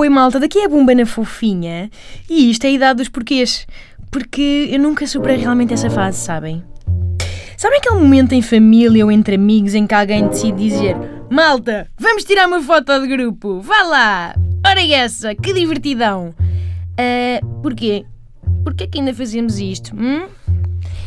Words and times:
Oi 0.00 0.08
malta, 0.08 0.40
daqui 0.40 0.60
é 0.60 0.64
a 0.64 0.68
Bumba 0.70 0.94
na 0.94 1.04
Fofinha 1.04 1.90
e 2.26 2.50
isto 2.50 2.64
é 2.64 2.68
a 2.68 2.72
idade 2.72 2.96
dos 3.00 3.10
porquês. 3.10 3.66
Porque 4.10 4.70
eu 4.72 4.80
nunca 4.80 5.06
superei 5.06 5.36
realmente 5.36 5.74
essa 5.74 5.90
fase, 5.90 6.16
sabem? 6.16 6.64
Sabem 7.54 7.76
aquele 7.76 7.96
momento 7.96 8.32
em 8.32 8.40
família 8.40 9.04
ou 9.04 9.12
entre 9.12 9.34
amigos 9.34 9.74
em 9.74 9.86
que 9.86 9.94
alguém 9.94 10.26
decide 10.26 10.56
dizer 10.56 10.96
Malta, 11.30 11.86
vamos 11.98 12.24
tirar 12.24 12.48
uma 12.48 12.62
foto 12.62 12.98
de 12.98 13.08
grupo, 13.08 13.60
vá 13.60 13.82
lá! 13.82 14.34
Ora 14.66 14.80
essa, 14.90 15.34
que 15.34 15.52
divertidão! 15.52 16.34
Uh, 16.98 17.60
porquê? 17.60 18.06
Porquê 18.64 18.86
que 18.86 19.00
ainda 19.00 19.12
fazemos 19.12 19.58
isto? 19.58 19.94
Hum? 19.94 20.22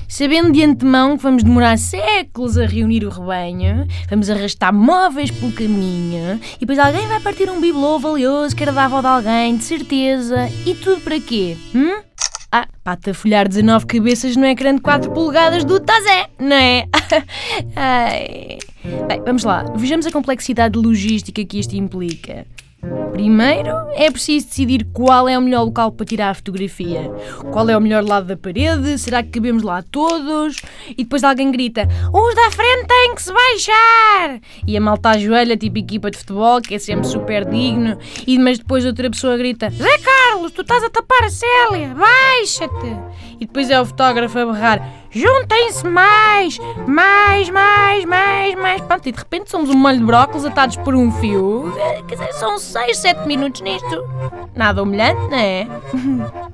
Sabendo 0.08 0.52
de 0.52 0.64
antemão 0.64 1.18
que 1.18 1.24
vamos 1.24 1.44
demorar 1.44 1.78
séculos 1.78 2.58
a 2.58 2.66
reunir 2.66 3.04
o 3.04 3.10
rebanho, 3.10 3.88
vamos 4.10 4.30
arrastar 4.30 4.74
móveis 4.74 5.32
pelo 5.32 5.52
caminho 5.52 6.40
e 6.56 6.60
depois 6.60 6.80
alguém 6.80 7.08
vai 7.08 7.20
partir 7.20 7.50
um 7.50 7.60
bibelô 7.60 7.98
valioso 8.00 8.56
que 8.56 8.64
era 8.64 8.72
da 8.72 8.86
avó 8.86 9.02
de 9.02 9.08
alguém, 9.08 9.58
de 9.58 9.64
certeza. 9.64 10.50
E 10.66 10.76
tudo 10.76 11.02
para 11.02 11.20
quê? 11.20 11.58
Hum? 11.74 12.02
Ah, 12.52 12.68
para 12.84 13.14
folhar 13.16 13.48
19 13.48 13.88
cabeças 13.88 14.36
no 14.36 14.46
ecrã 14.46 14.76
de 14.76 14.82
4 14.82 15.12
polegadas 15.12 15.66
do 15.66 15.80
Tazé, 15.80 16.28
não 16.40 16.56
é? 16.56 16.86
Ai. 17.76 18.60
Bem, 19.08 19.22
vamos 19.26 19.44
lá. 19.44 19.64
Vejamos 19.76 20.06
a 20.06 20.12
complexidade 20.12 20.78
logística 20.78 21.44
que 21.44 21.60
isto 21.60 21.76
implica. 21.76 22.46
Primeiro 23.12 23.70
é 23.96 24.12
preciso 24.12 24.48
decidir 24.48 24.86
qual 24.92 25.30
é 25.30 25.38
o 25.38 25.42
melhor 25.42 25.64
local 25.64 25.92
para 25.92 26.06
tirar 26.06 26.30
a 26.32 26.34
fotografia. 26.34 27.10
Qual 27.52 27.70
é 27.70 27.78
o 27.78 27.82
melhor 27.82 28.04
lado 28.04 28.28
da 28.28 28.36
parede? 28.36 28.98
Será 28.98 29.24
que 29.24 29.30
cabemos 29.30 29.64
lá 29.64 29.82
todos? 29.82 30.58
E 30.90 31.04
depois 31.04 31.24
alguém 31.24 31.52
grita: 31.52 31.88
Os 32.14 32.36
da 32.36 32.52
frente 32.52 32.88
têm 32.88 33.16
que 33.16 33.24
se 33.24 33.32
baixar! 33.32 34.40
E 34.68 34.76
a 34.76 34.82
malta 34.82 35.12
ajoelha, 35.12 35.56
tipo 35.56 35.78
equipa 35.78 36.12
de 36.12 36.18
futebol, 36.18 36.62
que 36.62 36.76
é 36.76 36.80
sempre 36.80 37.08
super 37.08 37.46
digno. 37.46 37.98
E 38.28 38.38
mas 38.38 38.58
depois 38.58 38.86
outra 38.86 39.10
pessoa 39.10 39.38
grita: 39.38 39.70
Zé 39.70 39.98
Carlos, 40.00 40.52
tu 40.52 40.62
estás 40.62 40.84
a 40.84 40.90
tapar 40.90 41.24
a 41.24 41.30
Célia, 41.30 41.96
baixa-te! 41.96 42.98
E 43.40 43.46
depois 43.46 43.70
é 43.70 43.80
o 43.80 43.86
fotógrafo 43.86 44.40
a 44.40 44.46
berrar: 44.46 45.03
Juntem-se 45.14 45.86
mais! 45.86 46.58
Mais, 46.88 47.50
mais, 47.50 48.04
mais, 48.06 48.56
mais! 48.56 48.82
Pronto, 48.82 49.08
e 49.08 49.12
de 49.12 49.20
repente 49.20 49.52
somos 49.52 49.70
um 49.70 49.78
molho 49.78 50.00
de 50.00 50.06
brócolis 50.06 50.44
atados 50.44 50.76
por 50.78 50.96
um 50.96 51.12
fio. 51.12 51.72
Quer 52.08 52.16
dizer, 52.16 52.34
são 52.34 52.58
6, 52.58 52.98
7 52.98 53.28
minutos 53.28 53.62
nisto. 53.62 54.04
Nada 54.56 54.82
humilhante, 54.82 55.22
não 55.30 55.38
é? 55.38 55.68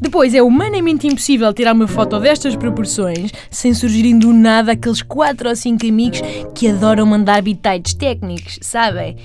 Depois 0.00 0.34
é 0.34 0.42
humanamente 0.42 1.06
impossível 1.06 1.52
tirar 1.52 1.72
uma 1.72 1.86
foto 1.86 2.18
destas 2.18 2.56
proporções 2.56 3.30
sem 3.50 3.72
surgirem 3.72 4.18
do 4.18 4.32
nada 4.32 4.72
aqueles 4.72 5.00
4 5.00 5.48
ou 5.48 5.56
5 5.56 5.86
amigos 5.86 6.20
que 6.54 6.68
adoram 6.68 7.06
mandar 7.06 7.40
bitites 7.40 7.94
técnicos, 7.94 8.58
sabem? 8.60 9.16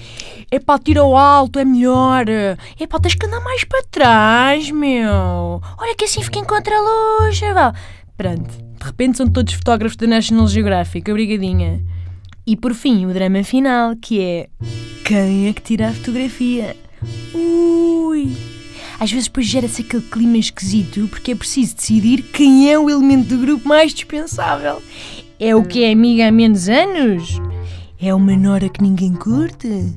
É 0.52 0.58
para 0.58 0.80
tiro 0.80 1.02
ao 1.02 1.18
alto, 1.18 1.60
é 1.60 1.66
melhor. 1.66 2.28
É 2.30 2.88
para 2.88 3.00
tens 3.00 3.16
que 3.16 3.26
andar 3.26 3.42
mais 3.42 3.64
para 3.64 3.84
trás, 3.92 4.72
meu. 4.72 5.62
Olha 5.78 5.96
que 5.96 6.06
assim 6.06 6.24
fica 6.24 6.40
em 6.40 6.46
contra-luz. 6.46 7.42
Pronto, 8.20 8.50
de 8.50 8.86
repente 8.86 9.18
são 9.18 9.30
todos 9.30 9.54
fotógrafos 9.54 9.96
da 9.96 10.06
National 10.06 10.46
Geographic, 10.46 11.10
obrigadinha. 11.10 11.82
E 12.46 12.58
por 12.58 12.74
fim, 12.74 13.06
o 13.06 13.14
drama 13.14 13.46
final, 13.46 13.96
que 13.96 14.20
é 14.20 14.50
quem 15.06 15.48
é 15.48 15.54
que 15.54 15.62
tira 15.62 15.88
a 15.88 15.94
fotografia? 15.94 16.76
Ui! 17.34 18.36
Às 19.00 19.10
vezes 19.10 19.30
depois 19.30 19.48
gera-se 19.48 19.84
aquele 19.84 20.04
clima 20.04 20.38
esquisito 20.38 21.08
porque 21.08 21.32
é 21.32 21.36
preciso 21.36 21.78
decidir 21.78 22.24
quem 22.24 22.70
é 22.70 22.78
o 22.78 22.90
elemento 22.90 23.30
do 23.30 23.38
grupo 23.38 23.66
mais 23.66 23.94
dispensável. 23.94 24.84
É 25.40 25.56
o 25.56 25.64
que 25.64 25.86
é 25.86 25.94
amiga 25.94 26.28
há 26.28 26.32
menos 26.32 26.68
anos? 26.68 27.40
É 28.02 28.14
uma 28.14 28.36
nora 28.36 28.68
que 28.68 28.84
ninguém 28.84 29.14
curte? 29.14 29.96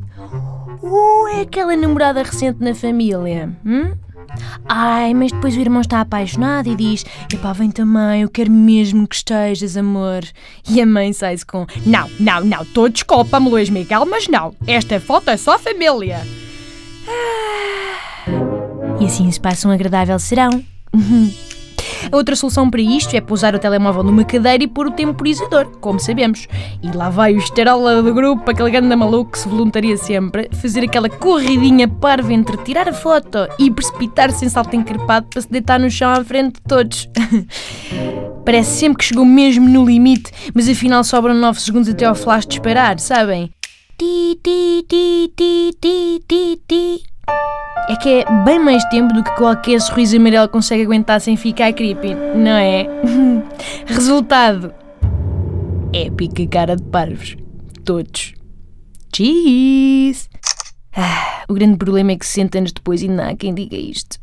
Ou 0.81 1.27
é 1.27 1.41
aquela 1.41 1.77
namorada 1.77 2.23
recente 2.23 2.61
na 2.61 2.73
família? 2.73 3.53
Hum? 3.67 3.97
Ai, 4.69 5.12
mas 5.14 5.32
depois 5.32 5.56
o 5.56 5.60
irmão 5.60 5.81
está 5.81 6.00
apaixonado 6.00 6.69
e 6.69 6.76
diz: 6.76 7.04
Epá, 7.32 7.53
vem 7.53 7.70
também, 7.70 8.22
eu 8.22 8.28
quero 8.28 8.50
mesmo 8.50 9.06
que 9.06 9.16
estejas, 9.16 9.76
amor. 9.76 10.22
E 10.69 10.81
a 10.81 10.87
mãe 10.87 11.12
sai-se 11.12 11.44
com: 11.44 11.66
Não, 11.84 12.09
não, 12.19 12.44
não, 12.44 12.65
tô 12.65 12.88
desculpa-me, 12.88 13.48
Luís 13.48 13.69
Miguel, 13.69 14.06
mas 14.06 14.28
não, 14.28 14.54
esta 14.66 14.98
foto 15.00 15.31
é 15.31 15.37
só 15.37 15.59
família. 15.59 16.20
E 19.00 19.04
assim 19.04 19.31
se 19.31 19.41
passa 19.41 19.69
um 19.69 19.70
agradável 19.70 20.19
serão. 20.19 20.64
A 22.10 22.16
outra 22.16 22.34
solução 22.34 22.70
para 22.70 22.80
isto 22.80 23.14
é 23.14 23.20
pousar 23.20 23.54
o 23.54 23.58
telemóvel 23.58 24.02
numa 24.02 24.24
cadeira 24.24 24.64
e 24.64 24.66
pôr 24.66 24.86
o 24.86 24.90
temporizador, 24.90 25.66
como 25.80 26.00
sabemos. 26.00 26.48
E 26.82 26.90
lá 26.90 27.10
vai 27.10 27.34
o 27.34 27.38
estarola 27.38 28.02
do 28.02 28.14
grupo, 28.14 28.50
aquele 28.50 28.70
ganda 28.70 28.96
maluco 28.96 29.32
que 29.32 29.38
se 29.38 29.48
voluntaria 29.48 29.96
sempre, 29.96 30.48
fazer 30.60 30.84
aquela 30.84 31.08
corridinha 31.08 31.86
parva 31.86 32.32
entre 32.32 32.56
tirar 32.58 32.88
a 32.88 32.92
foto 32.92 33.46
e 33.58 33.70
precipitar-se 33.70 34.44
em 34.44 34.48
salto 34.48 34.74
encarpado 34.74 35.26
para 35.28 35.40
se 35.40 35.50
deitar 35.50 35.78
no 35.78 35.90
chão 35.90 36.10
à 36.10 36.24
frente 36.24 36.54
de 36.54 36.62
todos. 36.62 37.08
Parece 38.44 38.80
sempre 38.80 38.98
que 38.98 39.04
chegou 39.04 39.24
mesmo 39.24 39.69
no 39.69 39.84
limite, 39.84 40.32
mas 40.52 40.69
afinal 40.69 41.04
sobram 41.04 41.34
9 41.34 41.60
segundos 41.60 41.88
até 41.88 42.04
ao 42.04 42.14
flash 42.14 42.46
disparar, 42.46 42.98
sabem? 42.98 43.52
Ti, 43.98 44.38
ti, 44.42 44.84
ti, 44.88 45.32
ti, 45.36 45.70
ti, 45.80 46.22
ti, 46.26 46.60
ti. 46.66 47.12
É 47.88 47.97
que 47.97 48.09
é 48.09 48.44
bem 48.44 48.59
mais 48.59 48.84
tempo 48.87 49.12
do 49.12 49.22
que 49.22 49.34
qualquer 49.37 49.81
sorriso 49.81 50.16
amarelo 50.16 50.48
consegue 50.48 50.84
aguentar 50.84 51.20
sem 51.20 51.37
ficar 51.37 51.72
creepy, 51.72 52.15
não 52.15 52.53
é? 52.53 52.87
Resultado: 53.87 54.72
épica 55.93 56.47
cara 56.47 56.76
de 56.76 56.82
parvos. 56.84 57.37
Todos. 57.84 58.34
Cheese! 59.15 60.28
Ah, 60.97 61.44
o 61.48 61.54
grande 61.54 61.76
problema 61.76 62.12
é 62.12 62.16
que 62.16 62.26
60 62.26 62.59
anos 62.59 62.72
depois 62.72 63.03
ainda 63.03 63.28
há 63.28 63.37
quem 63.37 63.53
diga 63.53 63.76
isto. 63.76 64.22